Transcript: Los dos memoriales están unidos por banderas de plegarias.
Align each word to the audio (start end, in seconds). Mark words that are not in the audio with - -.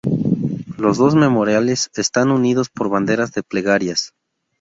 Los 0.77 0.97
dos 0.97 1.13
memoriales 1.13 1.91
están 1.93 2.31
unidos 2.31 2.69
por 2.71 2.89
banderas 2.89 3.33
de 3.33 3.43
plegarias. 3.43 4.15